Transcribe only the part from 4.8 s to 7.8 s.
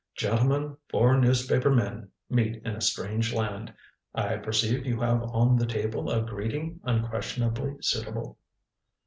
you have on the table a greeting unquestionably